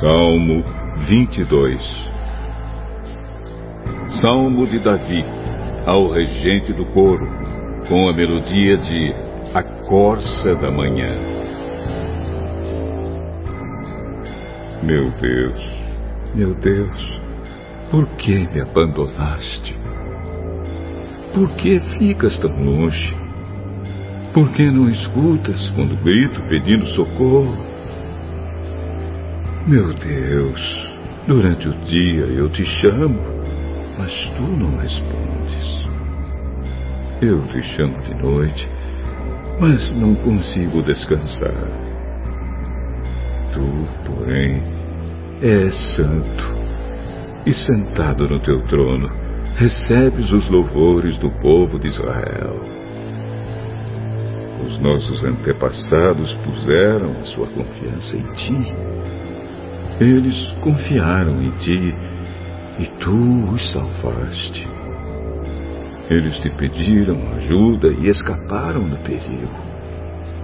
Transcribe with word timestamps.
Salmo 0.00 0.64
22 1.08 2.10
Salmo 4.22 4.66
de 4.66 4.78
Davi 4.78 5.22
ao 5.84 6.10
regente 6.10 6.72
do 6.72 6.86
coro, 6.86 7.28
com 7.86 8.08
a 8.08 8.12
melodia 8.14 8.78
de 8.78 9.14
A 9.52 9.62
Corça 9.62 10.54
da 10.54 10.70
Manhã. 10.70 11.18
Meu 14.82 15.10
Deus, 15.20 15.70
meu 16.34 16.54
Deus, 16.54 17.20
por 17.90 18.06
que 18.16 18.48
me 18.48 18.62
abandonaste? 18.62 19.76
Por 21.34 21.50
que 21.56 21.78
ficas 21.98 22.38
tão 22.38 22.64
longe? 22.64 23.14
Por 24.32 24.50
que 24.52 24.70
não 24.70 24.88
escutas 24.88 25.68
quando 25.72 26.02
grito 26.02 26.40
pedindo 26.48 26.86
socorro? 26.86 27.69
Meu 29.70 29.94
Deus, 29.94 30.60
durante 31.28 31.68
o 31.68 31.72
dia 31.82 32.24
eu 32.24 32.48
te 32.48 32.64
chamo, 32.64 33.20
mas 33.96 34.12
tu 34.36 34.42
não 34.42 34.76
respondes. 34.76 35.88
Eu 37.22 37.46
te 37.52 37.62
chamo 37.76 37.96
de 38.02 38.14
noite, 38.20 38.68
mas 39.60 39.94
não 39.94 40.16
consigo 40.16 40.82
descansar. 40.82 41.54
Tu, 43.52 44.10
porém, 44.10 44.60
és 45.40 45.72
santo, 45.94 46.52
e 47.46 47.54
sentado 47.54 48.28
no 48.28 48.40
teu 48.40 48.64
trono, 48.64 49.08
recebes 49.54 50.32
os 50.32 50.50
louvores 50.50 51.16
do 51.18 51.30
povo 51.40 51.78
de 51.78 51.86
Israel. 51.86 52.60
Os 54.66 54.80
nossos 54.80 55.22
antepassados 55.22 56.34
puseram 56.44 57.12
a 57.20 57.24
sua 57.24 57.46
confiança 57.46 58.16
em 58.16 58.32
ti 58.32 58.90
eles 60.00 60.50
confiaram 60.62 61.42
em 61.42 61.50
ti 61.58 61.94
e 62.78 62.86
tu 62.98 63.52
os 63.52 63.72
salvaste. 63.72 64.66
Eles 66.08 66.38
te 66.38 66.48
pediram 66.50 67.16
ajuda 67.36 67.88
e 67.88 68.08
escaparam 68.08 68.88
do 68.88 68.96
perigo. 68.98 69.54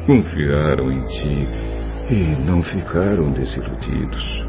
Confiaram 0.05 0.93
em 0.93 1.07
ti 1.07 1.49
e 2.11 2.45
não 2.45 2.63
ficaram 2.63 3.33
desiludidos. 3.33 4.45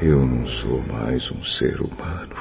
Eu 0.00 0.24
não 0.24 0.46
sou 0.46 0.80
mais 0.86 1.28
um 1.32 1.42
ser 1.42 1.80
humano. 1.80 2.36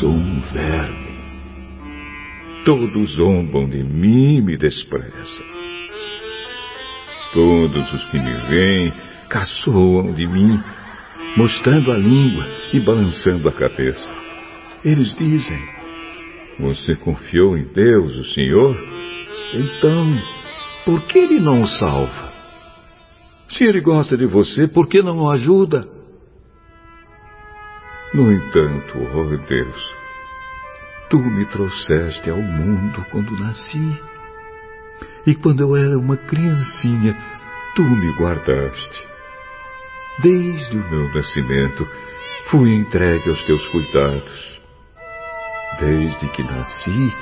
Sou 0.00 0.10
um 0.10 0.40
verme. 0.50 1.08
Todos 2.64 3.16
zombam 3.16 3.68
de 3.68 3.84
mim 3.84 4.38
e 4.38 4.42
me 4.42 4.56
desprezam. 4.56 5.57
Todos 7.32 7.92
os 7.92 8.04
que 8.10 8.18
me 8.18 8.34
veem 8.48 8.92
caçoam 9.28 10.12
de 10.14 10.26
mim, 10.26 10.62
mostrando 11.36 11.92
a 11.92 11.96
língua 11.96 12.46
e 12.72 12.80
balançando 12.80 13.48
a 13.48 13.52
cabeça. 13.52 14.14
Eles 14.84 15.14
dizem: 15.14 15.58
Você 16.60 16.96
confiou 16.96 17.56
em 17.56 17.64
Deus, 17.72 18.16
o 18.18 18.24
Senhor? 18.32 18.76
Então, 19.54 20.06
por 20.84 21.02
que 21.02 21.18
Ele 21.18 21.40
não 21.40 21.62
o 21.62 21.68
salva? 21.68 22.32
Se 23.48 23.64
Ele 23.64 23.80
gosta 23.80 24.16
de 24.16 24.26
você, 24.26 24.66
por 24.66 24.88
que 24.88 25.02
não 25.02 25.18
o 25.18 25.30
ajuda? 25.30 25.86
No 28.14 28.32
entanto, 28.32 28.98
oh 28.98 29.36
Deus, 29.46 29.98
Tu 31.10 31.18
me 31.18 31.46
trouxeste 31.46 32.28
ao 32.28 32.36
mundo 32.36 33.04
quando 33.10 33.38
nasci. 33.38 33.98
E 35.26 35.34
quando 35.34 35.60
eu 35.60 35.76
era 35.76 35.98
uma 35.98 36.16
criancinha, 36.16 37.16
tu 37.74 37.82
me 37.82 38.10
guardaste. 38.12 39.08
Desde 40.20 40.76
o 40.76 40.90
meu 40.90 41.14
nascimento, 41.14 41.86
fui 42.50 42.74
entregue 42.74 43.28
aos 43.28 43.42
teus 43.44 43.66
cuidados. 43.68 44.60
Desde 45.78 46.28
que 46.30 46.42
nasci, 46.42 47.14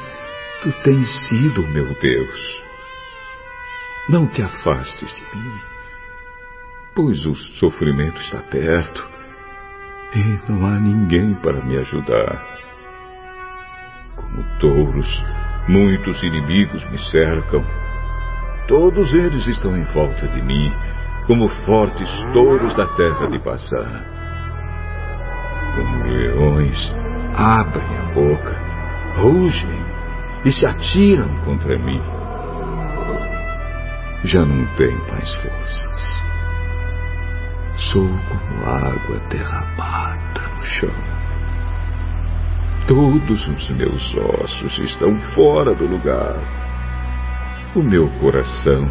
tu 0.63 0.73
tens 0.83 1.09
sido 1.29 1.67
meu 1.69 1.95
Deus. 2.01 2.63
Não 4.09 4.27
te 4.29 4.41
afastes 4.41 5.15
de 5.15 5.37
mim, 5.37 5.61
pois 6.95 7.27
o 7.27 7.35
sofrimento 7.35 8.21
está 8.21 8.39
perto 8.39 9.07
e 10.15 10.51
não 10.51 10.65
há 10.65 10.79
ninguém 10.79 11.35
para 11.35 11.61
me 11.63 11.77
ajudar. 11.77 12.43
Como 14.15 14.45
touros, 14.59 15.25
muitos 15.69 16.23
inimigos 16.23 16.85
me 16.91 16.99
cercam 17.11 17.65
Todos 18.67 19.15
eles 19.15 19.47
estão 19.47 19.77
em 19.77 19.85
volta 19.85 20.27
de 20.27 20.43
mim, 20.43 20.73
como 21.27 21.49
fortes 21.65 22.11
touros 22.33 22.75
da 22.75 22.87
terra 22.97 23.29
de 23.29 23.39
passar. 23.39 24.05
Como 25.77 26.05
leões, 26.05 26.97
abrem 27.33 27.97
a 27.97 28.13
boca, 28.13 28.57
rugem 29.19 29.87
e 30.45 30.51
se 30.51 30.67
atiram 30.67 31.29
contra 31.45 31.79
mim. 31.79 32.03
Já 34.25 34.45
não 34.45 34.67
tenho 34.75 34.99
mais 35.13 35.33
forças. 35.37 36.23
Sou 37.93 38.09
como 38.09 38.65
água 38.65 39.21
derramada 39.31 40.41
no 40.57 40.63
chão. 40.63 41.26
Todos 42.87 43.49
os 43.49 43.71
meus 43.71 44.15
ossos 44.17 44.79
estão 44.79 45.19
fora 45.35 45.75
do 45.75 45.87
lugar 45.87 46.67
o 47.77 47.83
meu 47.83 48.09
coração 48.21 48.91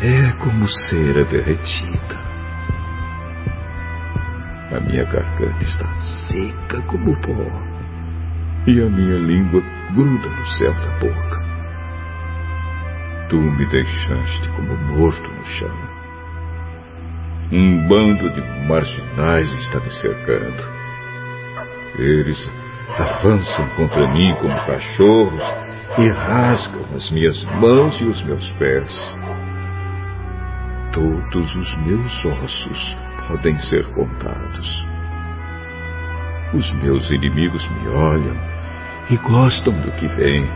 é 0.00 0.30
como 0.38 0.68
cera 0.68 1.24
derretida. 1.24 2.16
A 4.70 4.80
minha 4.80 5.04
garganta 5.04 5.64
está 5.64 5.88
seca 5.98 6.80
como 6.82 7.20
pó. 7.20 7.32
E 8.68 8.80
a 8.80 8.86
minha 8.86 9.18
língua 9.18 9.62
gruda 9.94 10.28
no 10.28 10.46
céu 10.46 10.72
da 10.74 10.90
boca. 11.00 11.42
Tu 13.30 13.36
me 13.36 13.66
deixaste 13.66 14.48
como 14.50 14.76
morto 14.76 15.28
no 15.28 15.44
chão. 15.44 15.76
Um 17.50 17.88
bando 17.88 18.30
de 18.30 18.40
marginais 18.68 19.50
está 19.54 19.80
me 19.80 19.90
cercando. 19.90 20.62
Eles 21.98 22.52
avançam 22.96 23.68
contra 23.76 24.12
mim 24.12 24.34
como 24.36 24.54
cachorros 24.66 25.44
e 25.98 26.08
rasgam 26.08 26.84
as 26.94 27.10
minhas 27.10 27.42
mãos 27.60 28.00
e 28.00 28.04
os 28.04 28.22
meus 28.24 28.50
pés. 28.52 28.92
Todos 30.92 31.54
os 31.56 31.76
meus 31.84 32.24
ossos 32.24 32.96
podem 33.28 33.58
ser 33.58 33.84
contados. 33.92 34.86
Os 36.54 36.72
meus 36.82 37.10
inimigos 37.10 37.68
me 37.70 37.88
olham 37.88 38.36
e 39.10 39.16
gostam 39.16 39.72
do 39.80 39.92
que 39.92 40.06
vem. 40.08 40.48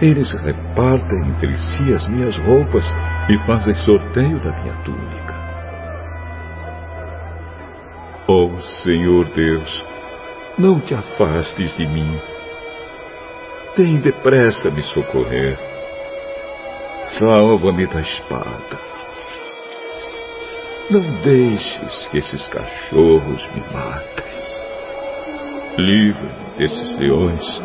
Eles 0.00 0.32
repartem 0.32 1.28
entre 1.28 1.56
si 1.58 1.92
as 1.92 2.06
minhas 2.08 2.36
roupas 2.38 2.84
e 3.28 3.36
fazem 3.46 3.74
sorteio 3.74 4.42
da 4.42 4.62
minha 4.62 4.74
túnica. 4.84 5.40
Oh 8.26 8.60
Senhor 8.82 9.24
Deus, 9.30 9.84
não 10.60 10.78
te 10.78 10.94
afastes 10.94 11.74
de 11.76 11.86
mim 11.86 12.20
tem 13.74 13.98
depressa 13.98 14.70
me 14.70 14.82
socorrer. 14.82 15.58
Salva-me 17.18 17.86
da 17.86 18.00
espada. 18.00 18.78
Não 20.90 21.22
deixes 21.22 22.08
que 22.08 22.18
esses 22.18 22.46
cachorros 22.48 23.48
me 23.54 23.62
matem. 23.72 24.24
Livra-me 25.78 26.58
desses 26.58 26.98
leões. 26.98 27.62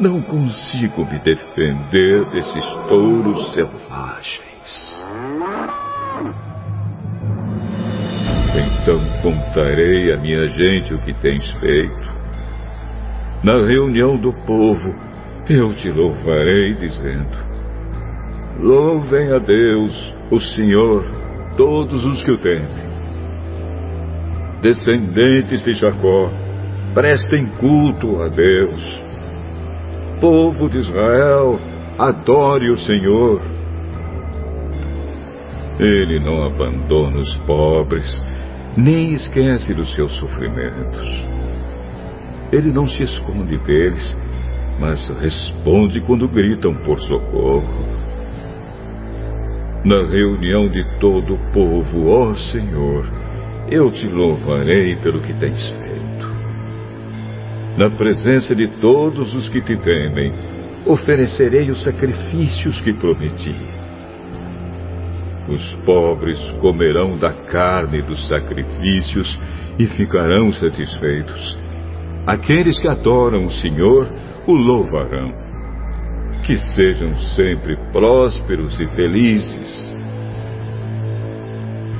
Não 0.00 0.20
consigo 0.22 1.04
me 1.04 1.18
defender 1.20 2.24
desses 2.30 2.66
touros 2.88 3.54
selvagens. 3.54 4.92
Então 8.82 9.00
contarei 9.22 10.12
à 10.12 10.16
minha 10.16 10.48
gente 10.48 10.92
o 10.92 10.98
que 10.98 11.12
tens 11.14 11.48
feito 11.60 12.12
na 13.42 13.56
reunião 13.56 14.16
do 14.16 14.32
povo, 14.32 14.94
eu 15.50 15.74
te 15.74 15.90
louvarei, 15.90 16.74
dizendo: 16.74 17.36
Louvem 18.60 19.32
a 19.32 19.38
Deus, 19.38 20.16
o 20.30 20.38
Senhor, 20.38 21.04
todos 21.56 22.04
os 22.04 22.22
que 22.22 22.30
o 22.30 22.38
temem. 22.38 22.92
Descendentes 24.60 25.64
de 25.64 25.72
Jacó, 25.72 26.30
prestem 26.94 27.46
culto 27.58 28.22
a 28.22 28.28
Deus. 28.28 29.04
Povo 30.20 30.68
de 30.68 30.78
Israel, 30.78 31.58
adore 31.98 32.70
o 32.70 32.78
Senhor. 32.78 33.42
Ele 35.80 36.20
não 36.20 36.44
abandona 36.44 37.18
os 37.18 37.36
pobres, 37.38 38.06
nem 38.76 39.14
esquece 39.14 39.74
dos 39.74 39.94
seus 39.94 40.12
sofrimentos 40.16 41.32
ele 42.52 42.70
não 42.70 42.86
se 42.86 43.02
esconde 43.02 43.56
deles, 43.56 44.14
mas 44.78 45.08
responde 45.20 46.02
quando 46.02 46.28
gritam 46.28 46.74
por 46.74 47.00
socorro. 47.00 48.02
Na 49.84 50.06
reunião 50.06 50.68
de 50.68 50.84
todo 51.00 51.34
o 51.34 51.50
povo, 51.50 52.08
ó 52.08 52.34
Senhor, 52.34 53.06
eu 53.70 53.90
te 53.90 54.06
louvarei 54.06 54.96
pelo 54.96 55.20
que 55.20 55.32
tens 55.32 55.66
feito. 55.70 56.30
Na 57.78 57.88
presença 57.88 58.54
de 58.54 58.68
todos 58.80 59.34
os 59.34 59.48
que 59.48 59.62
te 59.62 59.76
temem, 59.78 60.32
oferecerei 60.84 61.70
os 61.70 61.82
sacrifícios 61.82 62.78
que 62.82 62.92
prometi. 62.92 63.56
Os 65.48 65.74
pobres 65.84 66.38
comerão 66.60 67.16
da 67.18 67.32
carne 67.32 68.00
dos 68.02 68.28
sacrifícios 68.28 69.38
e 69.78 69.86
ficarão 69.86 70.52
satisfeitos. 70.52 71.58
Aqueles 72.26 72.78
que 72.78 72.88
adoram 72.88 73.46
o 73.46 73.50
Senhor 73.50 74.08
o 74.46 74.52
louvarão. 74.52 75.32
Que 76.44 76.56
sejam 76.56 77.16
sempre 77.36 77.76
prósperos 77.92 78.78
e 78.80 78.86
felizes. 78.88 79.92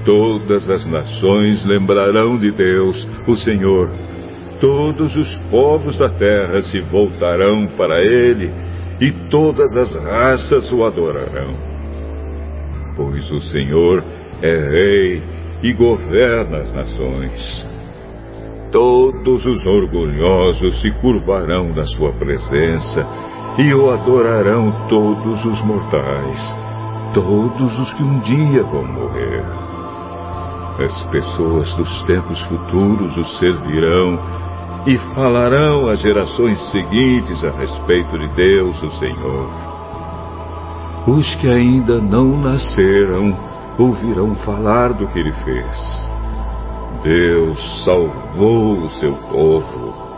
Todas 0.04 0.68
as 0.68 0.84
nações 0.86 1.64
lembrarão 1.64 2.36
de 2.38 2.50
Deus, 2.50 3.06
o 3.26 3.36
Senhor. 3.36 3.88
Todos 4.60 5.14
os 5.16 5.36
povos 5.50 5.98
da 5.98 6.08
terra 6.08 6.62
se 6.62 6.80
voltarão 6.80 7.66
para 7.76 8.00
Ele 8.00 8.52
e 9.00 9.10
todas 9.28 9.76
as 9.76 9.94
raças 9.96 10.70
o 10.72 10.84
adorarão. 10.84 11.71
Pois 12.96 13.30
o 13.30 13.40
Senhor 13.40 14.04
é 14.42 14.56
Rei 14.56 15.22
e 15.62 15.72
governa 15.72 16.58
as 16.58 16.72
nações. 16.72 17.64
Todos 18.70 19.44
os 19.44 19.66
orgulhosos 19.66 20.80
se 20.80 20.90
curvarão 20.92 21.68
na 21.74 21.84
sua 21.84 22.12
presença 22.12 23.06
e 23.58 23.72
o 23.74 23.90
adorarão 23.90 24.72
todos 24.88 25.44
os 25.44 25.62
mortais, 25.62 26.56
todos 27.14 27.78
os 27.78 27.92
que 27.94 28.02
um 28.02 28.18
dia 28.20 28.62
vão 28.64 28.84
morrer. 28.84 29.44
As 30.78 31.06
pessoas 31.08 31.72
dos 31.74 32.02
tempos 32.04 32.40
futuros 32.44 33.16
o 33.16 33.24
servirão 33.38 34.18
e 34.86 34.96
falarão 35.14 35.88
às 35.88 36.00
gerações 36.00 36.58
seguintes 36.70 37.44
a 37.44 37.50
respeito 37.50 38.18
de 38.18 38.28
Deus, 38.34 38.82
o 38.82 38.90
Senhor. 38.98 39.71
Os 41.06 41.34
que 41.36 41.48
ainda 41.48 42.00
não 42.00 42.38
nasceram 42.40 43.36
ouvirão 43.76 44.36
falar 44.36 44.92
do 44.92 45.08
que 45.08 45.18
ele 45.18 45.32
fez. 45.32 46.08
Deus 47.02 47.84
salvou 47.84 48.78
o 48.78 48.90
seu 48.90 49.12
povo 49.28 50.11